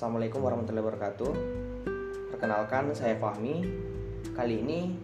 [0.00, 1.32] Assalamualaikum warahmatullahi wabarakatuh.
[2.32, 3.68] Perkenalkan, saya Fahmi.
[4.32, 4.96] Kali ini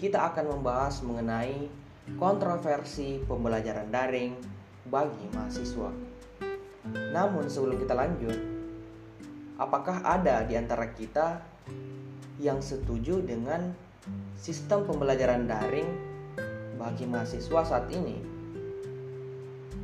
[0.00, 1.68] kita akan membahas mengenai
[2.16, 4.40] kontroversi pembelajaran daring
[4.88, 5.92] bagi mahasiswa.
[7.12, 8.40] Namun, sebelum kita lanjut,
[9.60, 11.44] apakah ada di antara kita
[12.40, 13.76] yang setuju dengan
[14.32, 15.92] sistem pembelajaran daring
[16.80, 18.16] bagi mahasiswa saat ini?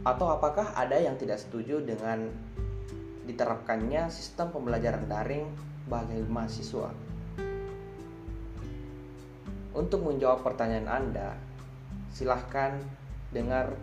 [0.08, 2.32] Atau apakah ada yang tidak setuju dengan
[3.24, 5.48] diterapkannya sistem pembelajaran daring
[5.88, 6.92] bagi mahasiswa.
[9.74, 11.34] Untuk menjawab pertanyaan Anda,
[12.14, 12.78] silahkan
[13.34, 13.74] dengar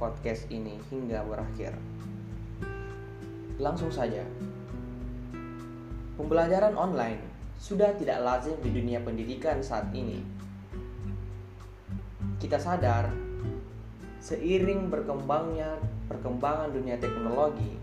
[0.00, 1.76] podcast ini hingga berakhir.
[3.60, 4.24] Langsung saja,
[6.16, 7.20] pembelajaran online
[7.60, 10.24] sudah tidak lazim di dunia pendidikan saat ini.
[12.36, 13.08] Kita sadar,
[14.20, 17.76] seiring berkembangnya perkembangan dunia teknologi,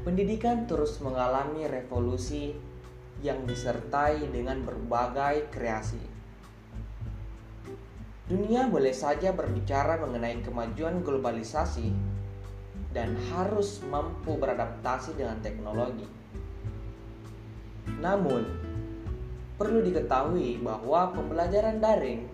[0.00, 2.56] Pendidikan terus mengalami revolusi
[3.20, 6.00] yang disertai dengan berbagai kreasi.
[8.24, 11.92] Dunia boleh saja berbicara mengenai kemajuan globalisasi
[12.96, 16.08] dan harus mampu beradaptasi dengan teknologi.
[18.00, 18.48] Namun,
[19.60, 22.24] perlu diketahui bahwa pembelajaran daring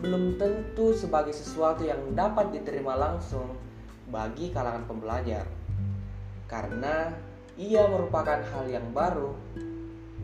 [0.00, 3.52] belum tentu sebagai sesuatu yang dapat diterima langsung
[4.08, 5.44] bagi kalangan pembelajar
[6.50, 7.12] karena
[7.54, 9.32] ia merupakan hal yang baru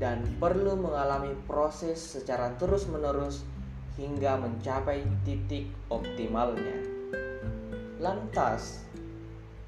[0.01, 3.45] dan perlu mengalami proses secara terus-menerus
[4.01, 6.81] hingga mencapai titik optimalnya.
[8.01, 8.81] Lantas,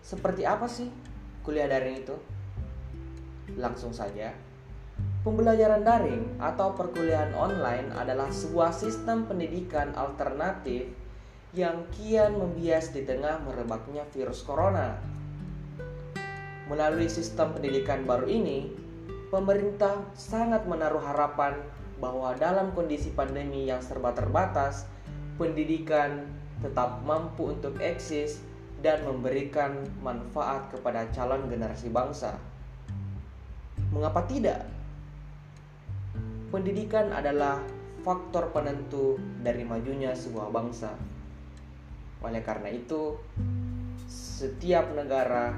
[0.00, 0.88] seperti apa sih
[1.44, 2.16] kuliah daring itu?
[3.60, 4.32] Langsung saja,
[5.20, 10.88] pembelajaran daring atau perkuliahan online adalah sebuah sistem pendidikan alternatif
[11.52, 14.96] yang kian membias di tengah merebaknya virus corona
[16.70, 18.70] Melalui sistem pendidikan baru ini,
[19.32, 21.58] pemerintah sangat menaruh harapan
[21.98, 24.86] bahwa dalam kondisi pandemi yang serba terbatas,
[25.38, 26.26] pendidikan
[26.62, 28.42] tetap mampu untuk eksis
[28.82, 32.38] dan memberikan manfaat kepada calon generasi bangsa.
[33.94, 34.66] Mengapa tidak?
[36.50, 37.62] Pendidikan adalah
[38.02, 40.90] faktor penentu dari majunya sebuah bangsa.
[42.22, 43.14] Oleh karena itu,
[44.10, 45.54] setiap negara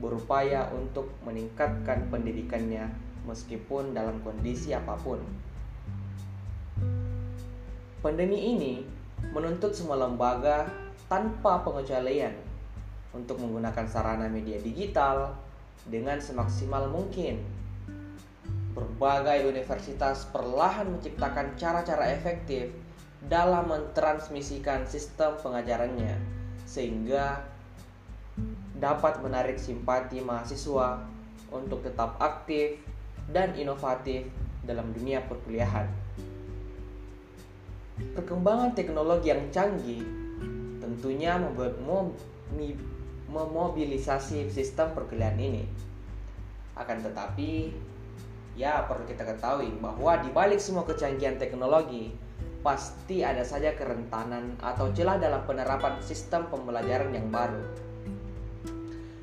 [0.00, 2.88] berupaya untuk meningkatkan pendidikannya
[3.28, 5.20] meskipun dalam kondisi apa pun.
[8.02, 8.82] Pandemi ini
[9.30, 10.66] menuntut semua lembaga
[11.06, 12.34] tanpa pengecualian
[13.14, 15.36] untuk menggunakan sarana media digital
[15.86, 17.38] dengan semaksimal mungkin.
[18.72, 22.72] Berbagai universitas perlahan menciptakan cara-cara efektif
[23.28, 26.18] dalam mentransmisikan sistem pengajarannya,
[26.66, 27.51] sehingga
[28.82, 31.06] dapat menarik simpati mahasiswa
[31.54, 32.82] untuk tetap aktif
[33.30, 34.26] dan inovatif
[34.66, 35.86] dalam dunia perkuliahan.
[38.18, 40.02] Perkembangan teknologi yang canggih
[40.82, 41.78] tentunya membuat
[43.30, 45.62] memobilisasi sistem perkuliahan ini.
[46.74, 47.70] Akan tetapi,
[48.58, 52.10] ya perlu kita ketahui bahwa di balik semua kecanggihan teknologi,
[52.66, 57.91] pasti ada saja kerentanan atau celah dalam penerapan sistem pembelajaran yang baru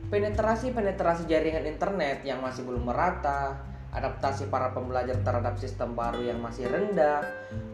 [0.10, 3.62] penetrasi-penetrasi jaringan internet yang masih belum merata,
[3.94, 7.22] adaptasi para pembelajar terhadap sistem baru yang masih rendah,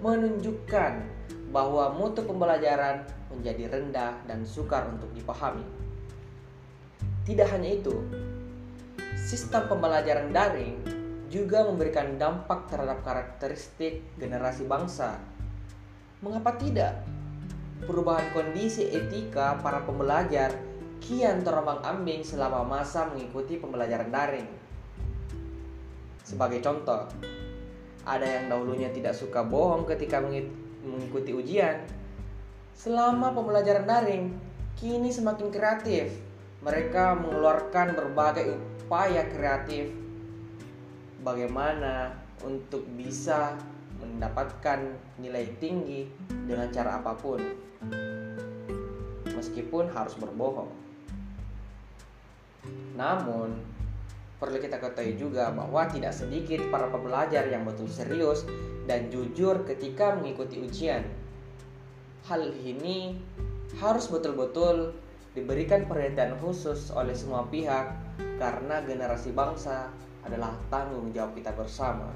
[0.03, 0.99] menunjukkan
[1.55, 5.63] bahwa mutu pembelajaran menjadi rendah dan sukar untuk dipahami.
[7.23, 7.95] Tidak hanya itu,
[9.15, 10.75] sistem pembelajaran daring
[11.31, 15.17] juga memberikan dampak terhadap karakteristik generasi bangsa.
[16.19, 16.99] Mengapa tidak?
[17.83, 24.49] Perubahan kondisi etika para pembelajar kian terombang-ambing selama masa mengikuti pembelajaran daring.
[26.25, 27.05] Sebagai contoh,
[28.05, 31.85] ada yang dahulunya tidak suka bohong ketika mengikuti ujian.
[32.75, 34.23] Selama pembelajaran daring,
[34.77, 36.11] kini semakin kreatif.
[36.65, 39.93] Mereka mengeluarkan berbagai upaya kreatif
[41.21, 43.53] bagaimana untuk bisa
[44.01, 46.09] mendapatkan nilai tinggi
[46.45, 47.41] dengan cara apa pun,
[49.29, 50.84] meskipun harus berbohong.
[52.95, 53.55] Namun,
[54.39, 58.43] perlu kita ketahui juga bahwa tidak sedikit para pembelajar yang betul serius
[58.85, 61.03] dan jujur ketika mengikuti ujian.
[62.25, 63.19] Hal ini
[63.77, 64.95] harus betul-betul
[65.35, 67.91] diberikan perhatian khusus oleh semua pihak
[68.39, 69.91] karena generasi bangsa
[70.23, 72.09] adalah tanggung jawab kita bersama.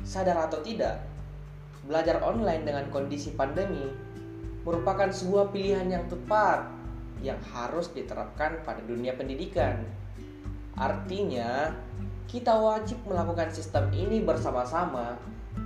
[0.00, 1.02] Sadar atau tidak,
[1.84, 3.90] belajar online dengan kondisi pandemi
[4.64, 6.79] merupakan sebuah pilihan yang tepat
[7.20, 9.84] yang harus diterapkan pada dunia pendidikan.
[10.76, 11.72] Artinya,
[12.30, 15.18] kita wajib melakukan sistem ini bersama-sama.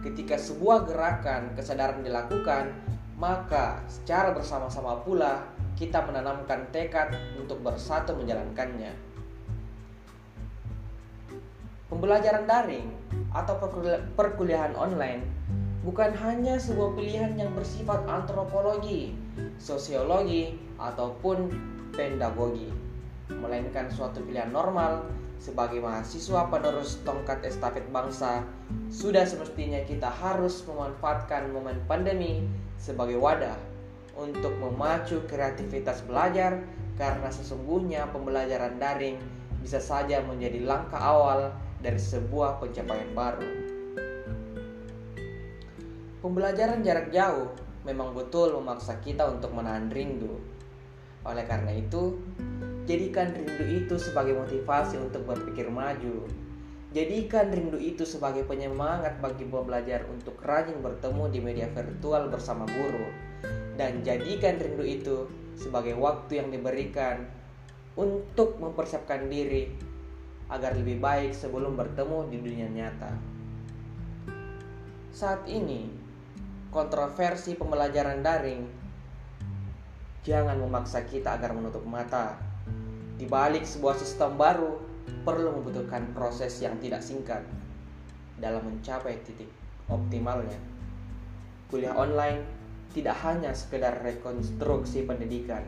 [0.03, 2.73] Ketika sebuah gerakan kesadaran dilakukan,
[3.15, 5.47] maka secara bersama-sama pula
[5.79, 8.97] kita menanamkan tekad untuk bersatu menjalankannya.
[11.93, 12.89] Pembelajaran daring
[13.31, 13.55] atau
[14.19, 15.23] perkuliahan online
[15.85, 19.13] bukan hanya sebuah pilihan yang bersifat antropologi,
[19.61, 21.51] sosiologi, ataupun
[21.95, 22.71] pedagogi,
[23.31, 25.07] melainkan suatu pilihan normal
[25.39, 28.47] sebagai mahasiswa penerus tongkat estafet bangsa,
[28.89, 32.49] sudah semestinya kita harus memanfaatkan momen pandemi
[32.81, 33.57] sebagai wadah
[34.15, 36.63] untuk memacu kreativitas belajar
[36.95, 39.19] karena sesungguhnya pembelajaran daring
[39.59, 41.51] bisa saja menjadi langkah awal
[41.83, 43.49] dari sebuah pencapaian baru.
[46.25, 47.53] Pembelajaran jarak jauh
[47.85, 50.41] memang betul memaksa kita untuk menahan rindu.
[51.25, 52.21] Oleh karena itu,
[52.85, 56.29] Jadikan rindu itu sebagai motivasi untuk berpikir maju.
[56.93, 63.09] Jadikan rindu itu sebagai penyemangat bagi pembelajar untuk rajin bertemu di media virtual bersama guru.
[63.81, 65.17] Dan jadikan rindu itu
[65.57, 67.25] sebagai waktu yang diberikan
[67.97, 69.73] untuk mempersiapkan diri
[70.53, 73.17] agar lebih baik sebelum bertemu di dunia nyata.
[75.09, 75.89] Saat ini,
[76.69, 78.84] kontroversi pembelajaran daring
[80.25, 82.41] jangan memaksa kita agar menutup mata
[83.15, 84.81] di balik sebuah sistem baru
[85.23, 87.45] perlu membutuhkan proses yang tidak singkat
[88.41, 89.47] dalam mencapai titik
[89.87, 90.57] optimalnya.
[91.69, 92.43] Kuliah online
[92.97, 95.63] tidak hanya sekedar rekonstruksi pendidikan,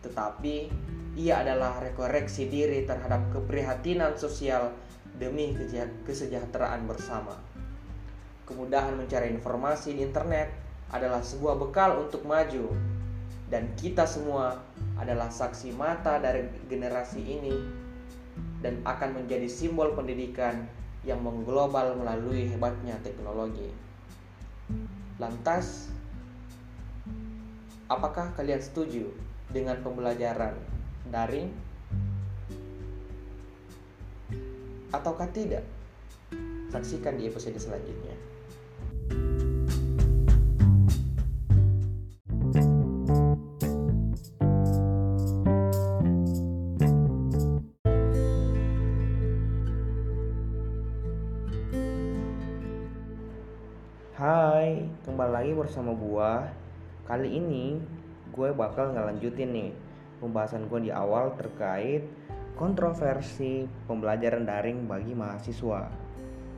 [0.00, 0.72] tetapi
[1.14, 4.74] ia adalah rekoreksi diri terhadap keprihatinan sosial
[5.14, 5.54] demi
[6.08, 7.38] kesejahteraan bersama.
[8.44, 10.50] Kemudahan mencari informasi di internet
[10.90, 12.70] adalah sebuah bekal untuk maju,
[13.52, 14.64] dan kita semua
[14.96, 17.54] adalah saksi mata dari generasi ini
[18.64, 20.64] dan akan menjadi simbol pendidikan
[21.04, 23.68] yang mengglobal melalui hebatnya teknologi.
[25.20, 25.92] Lantas,
[27.92, 29.12] apakah kalian setuju
[29.52, 30.56] dengan pembelajaran
[31.12, 31.52] daring
[34.90, 35.62] ataukah tidak?
[36.72, 38.33] Saksikan di episode selanjutnya.
[55.44, 56.48] Lagi bersama gua.
[57.04, 57.76] Kali ini
[58.32, 59.70] gue bakal ngelanjutin nih
[60.16, 62.00] pembahasan gue di awal terkait
[62.56, 65.92] kontroversi pembelajaran daring bagi mahasiswa.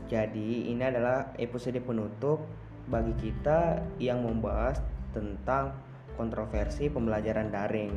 [0.07, 2.47] Jadi, ini adalah episode penutup
[2.87, 4.79] bagi kita yang membahas
[5.11, 5.75] tentang
[6.15, 7.91] kontroversi pembelajaran daring.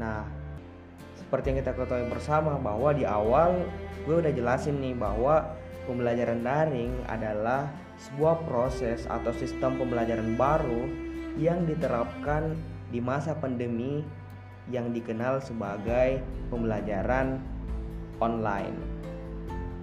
[0.00, 0.24] Nah,
[1.12, 3.68] seperti yang kita ketahui bersama bahwa di awal
[4.08, 5.44] gue udah jelasin nih bahwa
[5.84, 10.88] pembelajaran daring adalah sebuah proses atau sistem pembelajaran baru
[11.40, 12.56] yang diterapkan
[12.92, 14.04] di masa pandemi
[14.72, 16.20] yang dikenal sebagai
[16.50, 17.38] pembelajaran
[18.18, 18.76] online.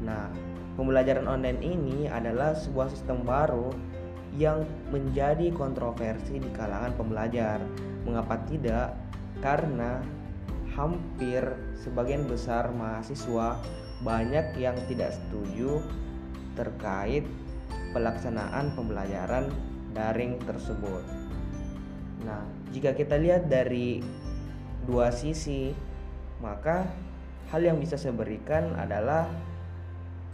[0.04, 0.27] Nah,
[0.75, 3.71] pembelajaran online ini adalah sebuah sistem baru
[4.33, 7.62] yang menjadi kontroversi di kalangan pembelajar.
[8.03, 8.98] Mengapa tidak?
[9.39, 10.01] Karena
[10.74, 11.46] hampir
[11.77, 13.62] sebagian besar mahasiswa
[14.01, 15.79] banyak yang tidak setuju
[16.58, 17.24] terkait
[17.93, 19.53] pelaksanaan pembelajaran
[19.93, 21.05] daring tersebut.
[22.25, 22.41] Nah,
[22.73, 24.01] jika kita lihat dari
[24.89, 25.71] dua sisi,
[26.41, 26.89] maka
[27.53, 29.29] hal yang bisa saya berikan adalah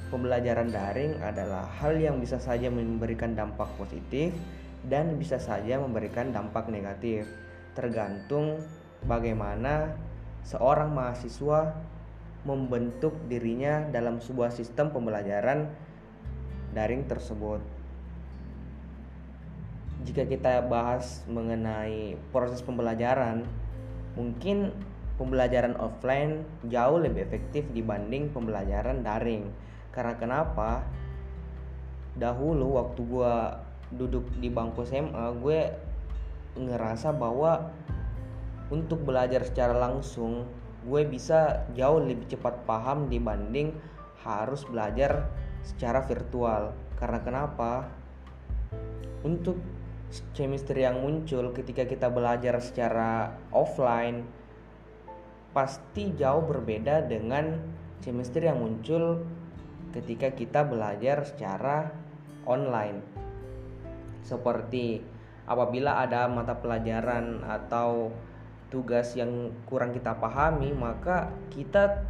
[0.09, 4.33] pembelajaran daring adalah hal yang bisa saja memberikan dampak positif
[4.87, 7.27] dan bisa saja memberikan dampak negatif,
[7.75, 8.63] tergantung
[9.05, 9.93] bagaimana
[10.47, 11.75] seorang mahasiswa
[12.47, 15.67] membentuk dirinya dalam sebuah sistem pembelajaran
[16.73, 17.61] daring tersebut.
[20.05, 23.43] Jika kita bahas mengenai proses pembelajaran,
[24.15, 24.71] mungkin
[25.19, 29.51] pembelajaran offline jauh lebih efektif dibanding pembelajaran daring.
[29.91, 30.87] Karena kenapa?
[32.15, 33.33] Dahulu waktu gue
[33.99, 35.59] duduk di bangku SMA, gue
[36.55, 37.67] ngerasa bahwa
[38.71, 40.47] untuk belajar secara langsung,
[40.87, 43.75] gue bisa jauh lebih cepat paham dibanding
[44.23, 45.27] harus belajar
[45.63, 46.75] secara virtual.
[46.99, 47.87] Karena kenapa?
[49.23, 49.59] Untuk
[50.33, 54.25] chemistry yang muncul ketika kita belajar secara offline
[55.53, 57.57] pasti jauh berbeda dengan
[58.01, 59.21] chemistry yang muncul
[59.93, 61.89] ketika kita belajar secara
[62.45, 63.01] online.
[64.21, 65.01] Seperti
[65.49, 68.13] apabila ada mata pelajaran atau
[68.69, 72.05] tugas yang kurang kita pahami, maka kita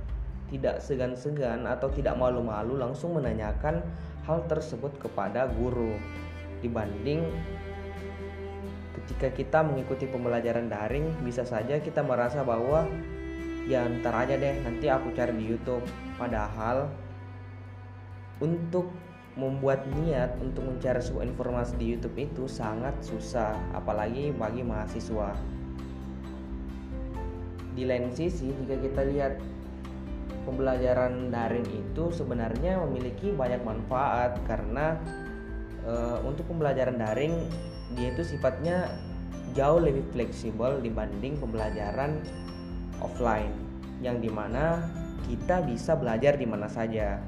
[0.50, 3.86] tidak segan-segan atau tidak malu-malu langsung menanyakan
[4.26, 5.96] hal tersebut kepada guru.
[6.60, 7.24] Dibanding
[9.00, 12.84] ketika kita mengikuti pembelajaran daring bisa saja kita merasa bahwa
[13.70, 15.86] ya ntar aja deh nanti aku cari di YouTube.
[16.18, 16.90] Padahal
[18.42, 18.90] untuk
[19.40, 25.32] membuat niat untuk mencari sebuah informasi di YouTube itu sangat susah apalagi bagi mahasiswa.
[27.78, 29.40] Di lain sisi jika kita lihat
[30.50, 34.98] pembelajaran daring itu sebenarnya memiliki banyak manfaat karena
[35.86, 35.94] e,
[36.26, 37.38] untuk pembelajaran daring
[37.94, 38.90] dia itu sifatnya
[39.54, 42.18] jauh lebih fleksibel dibanding pembelajaran
[43.02, 43.54] offline
[44.02, 44.84] yang di mana
[45.30, 47.22] kita bisa belajar di mana saja.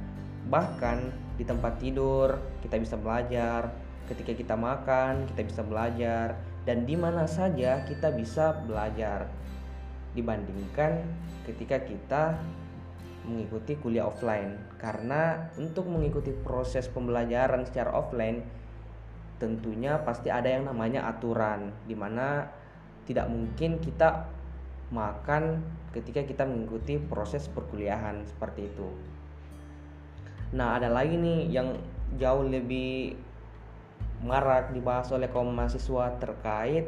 [0.50, 0.98] Bahkan
[1.38, 3.70] di tempat tidur kita bisa belajar.
[4.10, 6.36] Ketika kita makan kita bisa belajar.
[6.66, 9.30] Dan di mana saja kita bisa belajar.
[10.18, 11.02] Dibandingkan
[11.46, 12.38] ketika kita
[13.26, 14.58] mengikuti kuliah offline.
[14.78, 18.42] Karena untuk mengikuti proses pembelajaran secara offline
[19.42, 22.46] tentunya pasti ada yang namanya aturan di mana
[23.10, 24.30] tidak mungkin kita
[24.94, 28.88] makan ketika kita mengikuti proses perkuliahan seperti itu.
[30.54, 31.80] Nah ada lagi nih yang
[32.22, 33.18] jauh lebih
[34.22, 36.86] marak dibahas oleh kaum mahasiswa terkait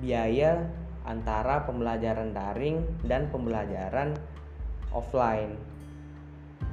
[0.00, 0.64] biaya
[1.04, 4.16] antara pembelajaran daring dan pembelajaran
[4.90, 5.56] offline.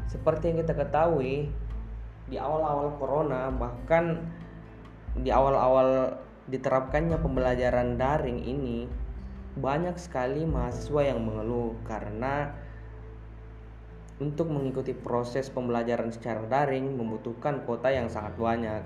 [0.08, 1.52] Seperti yang kita ketahui,
[2.28, 4.20] di awal-awal corona bahkan
[5.16, 6.20] di awal-awal
[6.52, 8.88] diterapkannya pembelajaran daring ini
[9.58, 12.52] banyak sekali mahasiswa yang mengeluh karena
[14.20, 18.84] untuk mengikuti proses pembelajaran secara daring membutuhkan kuota yang sangat banyak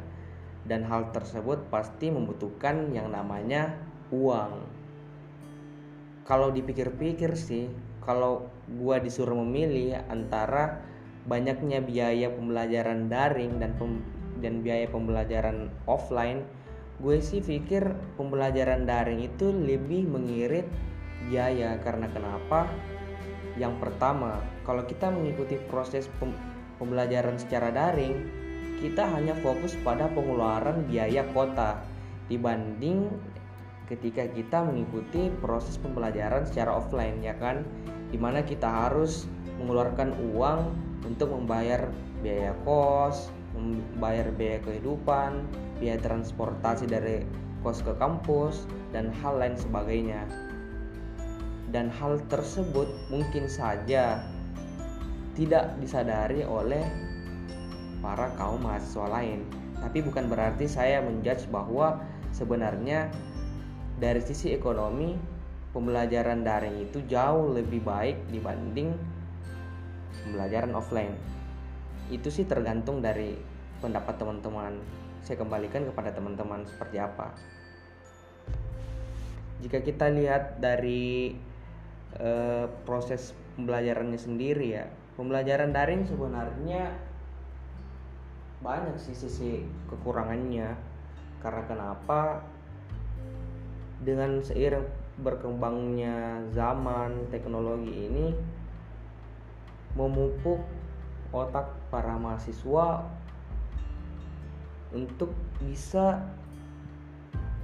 [0.69, 3.73] dan hal tersebut pasti membutuhkan yang namanya
[4.13, 4.61] uang.
[6.27, 8.49] Kalau dipikir-pikir sih, kalau
[8.81, 10.81] gua disuruh memilih antara
[11.29, 14.01] banyaknya biaya pembelajaran daring dan pem,
[14.41, 16.41] dan biaya pembelajaran offline
[17.01, 17.81] gue sih pikir
[18.13, 20.69] pembelajaran daring itu lebih mengirit
[21.25, 21.81] biaya.
[21.81, 22.69] Karena kenapa?
[23.57, 26.31] Yang pertama kalau kita mengikuti proses pem,
[26.77, 28.29] pembelajaran secara daring
[28.81, 31.81] kita hanya fokus pada pengeluaran biaya kota
[32.29, 33.09] dibanding
[33.91, 37.67] ketika kita mengikuti proses pembelajaran secara offline ya kan?
[38.07, 39.27] Di mana kita harus
[39.59, 40.71] mengeluarkan uang
[41.03, 41.91] untuk membayar
[42.23, 45.43] biaya kos membayar biaya kehidupan
[45.83, 47.27] biaya transportasi dari
[47.61, 48.63] kos ke kampus
[48.95, 50.23] dan hal lain sebagainya.
[51.71, 54.23] Dan hal tersebut mungkin saja
[55.35, 56.83] tidak disadari oleh
[58.03, 59.47] para kaum mahasiswa lain.
[59.79, 62.03] Tapi bukan berarti saya menjudge bahwa
[62.35, 63.07] sebenarnya
[64.01, 65.13] dari sisi ekonomi
[65.77, 68.97] pembelajaran daring itu jauh lebih baik dibanding
[70.25, 71.13] pembelajaran offline.
[72.09, 73.37] Itu sih tergantung dari
[73.77, 74.81] pendapat teman-teman.
[75.21, 77.29] Saya kembalikan kepada teman-teman seperti apa.
[79.61, 81.37] Jika kita lihat dari
[82.17, 82.29] e,
[82.81, 86.97] proses pembelajarannya sendiri ya pembelajaran daring sebenarnya
[88.65, 90.73] banyak sih sisi kekurangannya.
[91.41, 92.41] Karena kenapa
[94.01, 94.85] dengan seiring
[95.21, 98.33] berkembangnya zaman teknologi ini
[99.93, 100.57] memupuk
[101.29, 103.05] otak para mahasiswa
[104.91, 105.31] untuk
[105.61, 106.19] bisa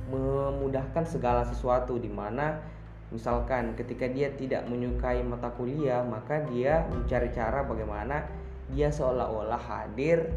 [0.08, 2.63] memudahkan segala sesuatu di mana
[3.12, 8.27] misalkan ketika dia tidak menyukai mata kuliah maka dia mencari cara bagaimana
[8.72, 10.27] dia seolah-olah hadir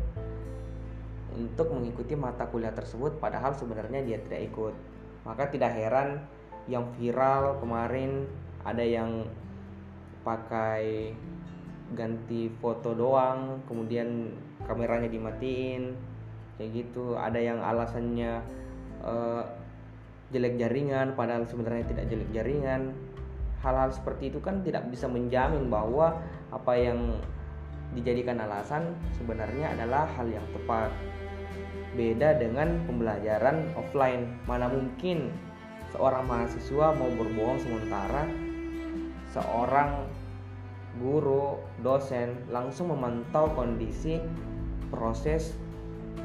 [1.35, 4.75] untuk mengikuti mata kuliah tersebut padahal sebenarnya dia tidak ikut
[5.25, 6.23] maka tidak heran
[6.69, 8.25] yang viral kemarin
[8.65, 9.27] ada yang
[10.21, 11.13] pakai
[11.97, 14.31] ganti foto doang kemudian
[14.69, 15.97] kameranya dimatiin
[16.61, 17.17] kayak gitu.
[17.17, 18.45] Ada yang alasannya
[19.01, 19.43] uh,
[20.31, 22.93] jelek jaringan padahal sebenarnya tidak jelek jaringan.
[23.65, 26.21] Hal-hal seperti itu kan tidak bisa menjamin bahwa
[26.53, 27.17] apa yang
[27.97, 30.93] dijadikan alasan sebenarnya adalah hal yang tepat
[31.99, 34.31] Beda dengan pembelajaran offline.
[34.47, 35.31] Mana mungkin
[35.91, 38.31] seorang mahasiswa mau berbohong sementara
[39.31, 40.07] seorang
[40.99, 44.19] guru, dosen langsung memantau kondisi
[44.91, 45.55] proses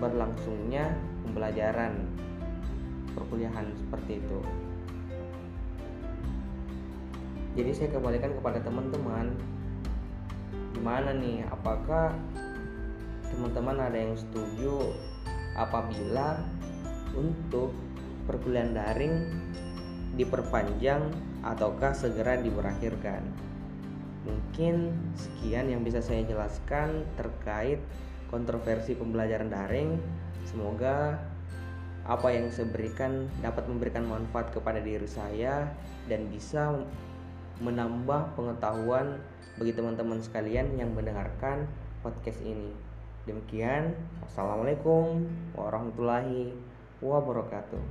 [0.02, 0.90] berlangsungnya
[1.26, 2.02] pembelajaran
[3.14, 4.40] perkuliahan seperti itu.
[7.56, 9.32] Jadi saya kembalikan kepada teman-teman
[10.76, 12.12] gimana nih apakah
[13.32, 14.92] teman-teman ada yang setuju
[15.56, 16.40] apabila
[17.16, 17.72] untuk
[18.28, 19.16] perkuliahan daring
[20.20, 21.12] diperpanjang
[21.44, 23.22] ataukah segera diberakhirkan.
[24.26, 27.78] Mungkin sekian yang bisa saya jelaskan terkait
[28.34, 30.02] kontroversi pembelajaran daring.
[30.50, 31.22] Semoga
[32.06, 35.70] apa yang saya berikan dapat memberikan manfaat kepada diri saya
[36.10, 36.74] dan bisa
[37.62, 39.22] menambah pengetahuan
[39.56, 41.70] bagi teman-teman sekalian yang mendengarkan
[42.04, 42.85] podcast ini.
[43.26, 45.26] Demikian, wassalamualaikum
[45.58, 46.54] warahmatullahi
[47.02, 47.82] wabarakatuh.